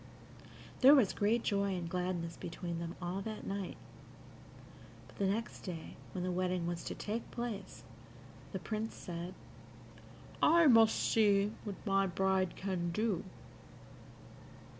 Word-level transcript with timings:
There 0.79 0.95
was 0.95 1.13
great 1.13 1.43
joy 1.43 1.75
and 1.75 1.87
gladness 1.87 2.35
between 2.35 2.79
them 2.79 2.95
all 2.99 3.21
that 3.21 3.45
night, 3.45 3.77
but 5.07 5.19
the 5.19 5.27
next 5.27 5.59
day, 5.59 5.95
when 6.13 6.23
the 6.23 6.31
wedding 6.31 6.65
was 6.65 6.83
to 6.85 6.95
take 6.95 7.29
place, 7.29 7.83
the 8.51 8.57
Prince 8.57 8.95
said, 8.95 9.35
"I 10.41 10.65
must 10.65 10.95
see 10.95 11.51
what 11.65 11.75
my 11.85 12.07
bride 12.07 12.55
can 12.55 12.89
do." 12.89 13.23